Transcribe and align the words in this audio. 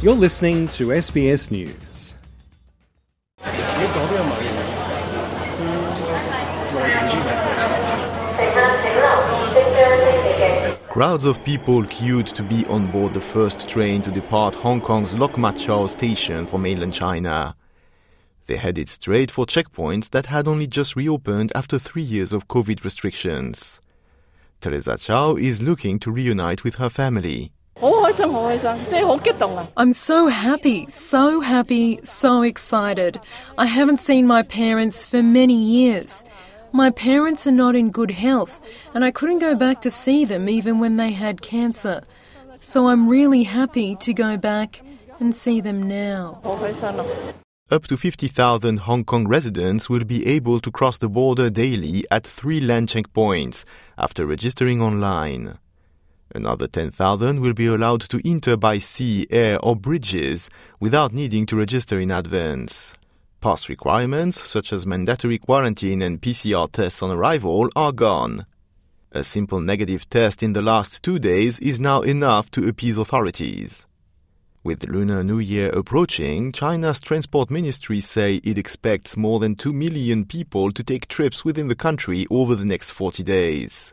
You're 0.00 0.14
listening 0.14 0.68
to 0.68 0.90
SBS 0.90 1.50
News. 1.50 2.14
Crowds 10.88 11.24
of 11.24 11.42
people 11.44 11.84
queued 11.86 12.28
to 12.28 12.44
be 12.44 12.64
on 12.66 12.88
board 12.92 13.12
the 13.12 13.20
first 13.20 13.68
train 13.68 14.00
to 14.02 14.12
depart 14.12 14.54
Hong 14.54 14.80
Kong's 14.80 15.18
Lok 15.18 15.36
Ma 15.36 15.50
Chau 15.50 15.88
station 15.88 16.46
for 16.46 16.60
mainland 16.60 16.94
China. 16.94 17.56
They 18.46 18.56
headed 18.56 18.88
straight 18.88 19.32
for 19.32 19.46
checkpoints 19.46 20.10
that 20.10 20.26
had 20.26 20.46
only 20.46 20.68
just 20.68 20.94
reopened 20.94 21.50
after 21.56 21.76
three 21.76 22.04
years 22.04 22.32
of 22.32 22.46
COVID 22.46 22.84
restrictions. 22.84 23.80
Teresa 24.60 24.96
Chow 24.96 25.34
is 25.34 25.60
looking 25.60 25.98
to 25.98 26.12
reunite 26.12 26.62
with 26.62 26.76
her 26.76 26.88
family. 26.88 27.50
I'm 29.76 29.92
so 29.92 30.26
happy, 30.26 30.86
so 30.88 31.40
happy, 31.40 32.00
so 32.02 32.42
excited. 32.42 33.20
I 33.56 33.66
haven't 33.66 34.00
seen 34.00 34.26
my 34.26 34.42
parents 34.42 35.04
for 35.04 35.22
many 35.22 35.54
years. 35.54 36.24
My 36.72 36.90
parents 36.90 37.46
are 37.46 37.52
not 37.52 37.76
in 37.76 37.90
good 37.90 38.10
health, 38.10 38.60
and 38.94 39.04
I 39.04 39.12
couldn't 39.12 39.38
go 39.38 39.54
back 39.54 39.80
to 39.82 39.90
see 39.90 40.24
them 40.24 40.48
even 40.48 40.80
when 40.80 40.96
they 40.96 41.12
had 41.12 41.40
cancer. 41.40 42.02
So 42.58 42.88
I'm 42.88 43.08
really 43.08 43.44
happy 43.44 43.94
to 43.94 44.12
go 44.12 44.36
back 44.36 44.82
and 45.20 45.32
see 45.32 45.60
them 45.60 45.82
now. 45.86 46.40
Up 47.70 47.86
to 47.86 47.96
50,000 47.96 48.78
Hong 48.80 49.04
Kong 49.04 49.28
residents 49.28 49.88
will 49.88 50.04
be 50.04 50.26
able 50.26 50.58
to 50.60 50.70
cross 50.72 50.98
the 50.98 51.08
border 51.08 51.48
daily 51.48 52.04
at 52.10 52.26
three 52.26 52.60
land 52.60 52.88
checkpoints 52.88 53.64
after 53.96 54.26
registering 54.26 54.82
online. 54.82 55.58
Another 56.38 56.68
10,000 56.68 57.40
will 57.40 57.52
be 57.52 57.66
allowed 57.66 58.00
to 58.02 58.20
enter 58.24 58.56
by 58.56 58.78
sea, 58.78 59.26
air, 59.28 59.58
or 59.60 59.74
bridges 59.74 60.48
without 60.78 61.12
needing 61.12 61.44
to 61.46 61.56
register 61.56 61.98
in 61.98 62.12
advance. 62.12 62.94
Pass 63.40 63.68
requirements, 63.68 64.40
such 64.40 64.72
as 64.72 64.86
mandatory 64.86 65.38
quarantine 65.38 66.00
and 66.00 66.22
PCR 66.22 66.70
tests 66.70 67.02
on 67.02 67.10
arrival, 67.10 67.68
are 67.74 67.90
gone. 67.90 68.46
A 69.10 69.24
simple 69.24 69.60
negative 69.60 70.08
test 70.10 70.44
in 70.44 70.52
the 70.52 70.62
last 70.62 71.02
two 71.02 71.18
days 71.18 71.58
is 71.58 71.80
now 71.80 72.02
enough 72.02 72.52
to 72.52 72.68
appease 72.68 72.98
authorities. 72.98 73.88
With 74.62 74.86
Lunar 74.86 75.24
New 75.24 75.40
Year 75.40 75.70
approaching, 75.70 76.52
China's 76.52 77.00
transport 77.00 77.50
ministry 77.50 78.00
say 78.00 78.36
it 78.44 78.56
expects 78.56 79.16
more 79.16 79.40
than 79.40 79.56
2 79.56 79.72
million 79.72 80.24
people 80.24 80.70
to 80.70 80.84
take 80.84 81.08
trips 81.08 81.44
within 81.44 81.66
the 81.66 81.74
country 81.74 82.28
over 82.30 82.54
the 82.54 82.64
next 82.64 82.92
40 82.92 83.24
days. 83.24 83.92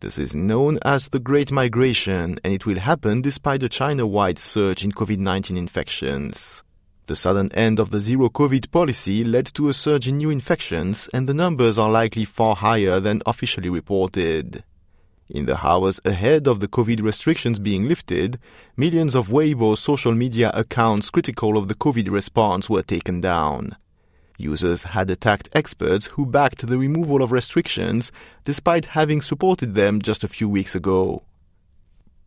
This 0.00 0.16
is 0.16 0.32
known 0.32 0.78
as 0.82 1.08
the 1.08 1.18
Great 1.18 1.50
Migration, 1.50 2.38
and 2.44 2.54
it 2.54 2.64
will 2.64 2.78
happen 2.78 3.20
despite 3.20 3.64
a 3.64 3.68
China 3.68 4.06
wide 4.06 4.38
surge 4.38 4.84
in 4.84 4.92
COVID 4.92 5.18
19 5.18 5.56
infections. 5.56 6.62
The 7.06 7.16
sudden 7.16 7.50
end 7.52 7.80
of 7.80 7.90
the 7.90 8.00
zero 8.00 8.28
COVID 8.28 8.70
policy 8.70 9.24
led 9.24 9.46
to 9.54 9.68
a 9.68 9.74
surge 9.74 10.06
in 10.06 10.18
new 10.18 10.30
infections, 10.30 11.08
and 11.12 11.28
the 11.28 11.34
numbers 11.34 11.78
are 11.78 11.90
likely 11.90 12.24
far 12.24 12.54
higher 12.54 13.00
than 13.00 13.22
officially 13.26 13.70
reported. 13.70 14.62
In 15.28 15.46
the 15.46 15.66
hours 15.66 15.98
ahead 16.04 16.46
of 16.46 16.60
the 16.60 16.68
COVID 16.68 17.02
restrictions 17.02 17.58
being 17.58 17.88
lifted, 17.88 18.38
millions 18.76 19.16
of 19.16 19.28
Weibo 19.28 19.76
social 19.76 20.12
media 20.12 20.52
accounts 20.54 21.10
critical 21.10 21.58
of 21.58 21.66
the 21.66 21.74
COVID 21.74 22.08
response 22.08 22.70
were 22.70 22.84
taken 22.84 23.20
down. 23.20 23.76
Users 24.38 24.84
had 24.84 25.10
attacked 25.10 25.48
experts 25.52 26.06
who 26.06 26.24
backed 26.24 26.66
the 26.66 26.78
removal 26.78 27.22
of 27.22 27.32
restrictions 27.32 28.12
despite 28.44 28.86
having 28.86 29.20
supported 29.20 29.74
them 29.74 30.00
just 30.00 30.24
a 30.24 30.28
few 30.28 30.48
weeks 30.48 30.74
ago. 30.74 31.22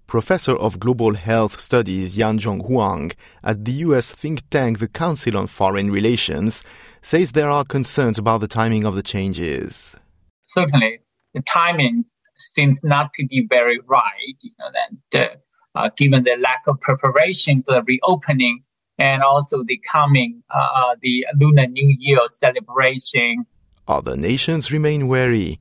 Professor 0.07 0.57
of 0.57 0.77
Global 0.77 1.13
Health 1.13 1.57
Studies 1.57 2.17
Yanzhong 2.17 2.65
Huang 2.65 3.11
at 3.45 3.63
the 3.63 3.71
US 3.85 4.11
think 4.11 4.47
tank 4.49 4.79
the 4.79 4.89
Council 4.89 5.37
on 5.37 5.47
Foreign 5.47 5.89
Relations 5.89 6.65
says 7.01 7.31
there 7.31 7.49
are 7.49 7.63
concerns 7.63 8.17
about 8.17 8.41
the 8.41 8.47
timing 8.47 8.83
of 8.83 8.93
the 8.93 9.03
changes. 9.03 9.95
Certainly, 10.41 10.99
the 11.33 11.41
timing 11.43 12.03
seems 12.35 12.83
not 12.83 13.13
to 13.13 13.25
be 13.25 13.47
very 13.49 13.79
right. 13.87 14.35
You 14.41 14.51
know 14.59 14.69
that 15.13 15.41
uh, 15.75 15.89
given 15.95 16.25
the 16.25 16.35
lack 16.35 16.63
of 16.67 16.81
preparation 16.81 17.63
for 17.63 17.75
the 17.75 17.83
reopening 17.83 18.63
and 19.01 19.23
also 19.23 19.63
the 19.63 19.81
coming 19.91 20.43
uh, 20.51 20.95
the 21.01 21.25
Lunar 21.39 21.65
New 21.65 21.95
Year 21.99 22.19
celebration. 22.29 23.47
Other 23.87 24.15
nations 24.15 24.71
remain 24.71 25.07
wary. 25.07 25.59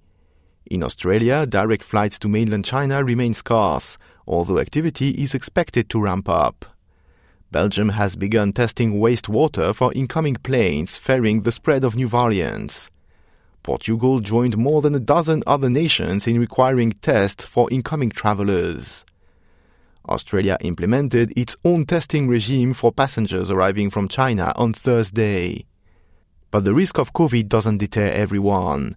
In 0.67 0.84
Australia, 0.84 1.47
direct 1.47 1.83
flights 1.83 2.19
to 2.19 2.28
mainland 2.28 2.67
China 2.67 3.03
remain 3.03 3.33
scarce, 3.33 3.97
although 4.27 4.59
activity 4.59 5.11
is 5.12 5.34
expected 5.34 5.89
to 5.89 6.03
ramp 6.03 6.28
up. 6.28 6.67
Belgium 7.51 7.89
has 7.89 8.15
begun 8.15 8.53
testing 8.53 9.01
wastewater 9.01 9.75
for 9.75 9.93
incoming 9.95 10.37
planes 10.37 10.99
fearing 10.99 11.41
the 11.41 11.51
spread 11.51 11.83
of 11.83 11.97
new 11.97 12.09
variants. 12.09 12.91
Portugal 13.62 14.21
joined 14.21 14.57
more 14.59 14.83
than 14.83 14.95
a 14.95 15.01
dozen 15.01 15.43
other 15.47 15.71
nations 15.71 16.27
in 16.27 16.39
requiring 16.39 16.93
tests 16.93 17.45
for 17.45 17.69
incoming 17.72 18.11
travelers. 18.11 19.05
Australia 20.09 20.56
implemented 20.61 21.33
its 21.37 21.56
own 21.65 21.84
testing 21.84 22.28
regime 22.28 22.75
for 22.75 22.93
passengers 22.93 23.50
arriving 23.50 23.91
from 23.91 24.09
China 24.09 24.53
on 24.56 24.72
Thursday. 24.72 25.66
But 26.50 26.65
the 26.65 26.75
risk 26.75 26.99
of 26.99 27.12
COVID 27.12 27.49
doesn't 27.49 27.78
deter 27.78 28.09
everyone. 28.09 28.97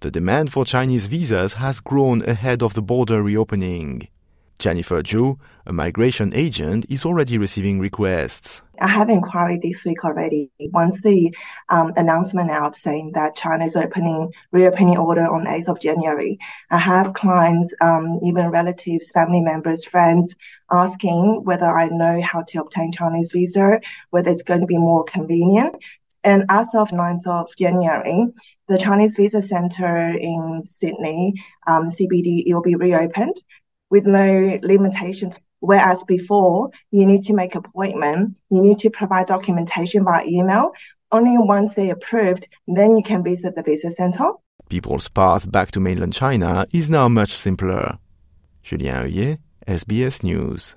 The 0.00 0.10
demand 0.10 0.52
for 0.52 0.64
Chinese 0.64 1.06
visas 1.06 1.54
has 1.54 1.80
grown 1.80 2.22
ahead 2.28 2.62
of 2.62 2.74
the 2.74 2.82
border 2.82 3.22
reopening. 3.22 4.08
Jennifer 4.58 5.02
Zhu, 5.02 5.38
a 5.66 5.72
migration 5.72 6.32
agent, 6.34 6.86
is 6.88 7.04
already 7.04 7.38
receiving 7.38 7.78
requests. 7.80 8.62
I 8.80 8.88
have 8.88 9.08
inquiry 9.08 9.58
this 9.62 9.84
week 9.84 10.04
already. 10.04 10.50
Once 10.72 11.02
the 11.02 11.34
um, 11.68 11.92
announcement 11.96 12.50
out 12.50 12.74
saying 12.74 13.12
that 13.14 13.36
China 13.36 13.64
is 13.64 13.76
opening 13.76 14.32
reopening 14.52 14.98
order 14.98 15.22
on 15.22 15.46
8th 15.46 15.68
of 15.68 15.80
January, 15.80 16.38
I 16.70 16.78
have 16.78 17.14
clients, 17.14 17.74
um, 17.80 18.18
even 18.22 18.50
relatives, 18.50 19.10
family 19.10 19.40
members, 19.40 19.84
friends 19.84 20.34
asking 20.70 21.42
whether 21.44 21.66
I 21.66 21.88
know 21.88 22.20
how 22.20 22.42
to 22.48 22.60
obtain 22.60 22.92
Chinese 22.92 23.32
visa, 23.32 23.80
whether 24.10 24.30
it's 24.30 24.42
going 24.42 24.60
to 24.60 24.66
be 24.66 24.78
more 24.78 25.04
convenient. 25.04 25.76
And 26.24 26.44
as 26.48 26.74
of 26.74 26.88
9th 26.88 27.26
of 27.26 27.54
January, 27.56 28.26
the 28.66 28.78
Chinese 28.78 29.14
Visa 29.14 29.42
Center 29.42 30.16
in 30.18 30.62
Sydney, 30.64 31.34
um, 31.66 31.90
CBD, 31.90 32.44
it 32.46 32.54
will 32.54 32.62
be 32.62 32.76
reopened 32.76 33.36
with 33.90 34.06
no 34.06 34.58
limitations. 34.62 35.38
Whereas 35.60 36.04
before, 36.04 36.70
you 36.90 37.06
need 37.06 37.24
to 37.24 37.34
make 37.34 37.54
appointment, 37.54 38.38
you 38.50 38.60
need 38.60 38.78
to 38.78 38.90
provide 38.90 39.26
documentation 39.26 40.04
by 40.04 40.24
email. 40.26 40.72
Only 41.10 41.38
once 41.38 41.74
they 41.74 41.90
approved, 41.90 42.46
then 42.66 42.96
you 42.96 43.02
can 43.02 43.24
visit 43.24 43.54
the 43.56 43.62
visa 43.62 43.92
center. 43.92 44.32
People's 44.68 45.08
path 45.08 45.50
back 45.50 45.70
to 45.72 45.80
mainland 45.80 46.12
China 46.12 46.66
is 46.72 46.90
now 46.90 47.08
much 47.08 47.32
simpler. 47.32 47.98
Julien 48.62 48.94
Heuillet, 48.94 49.38
SBS 49.66 50.22
News. 50.22 50.74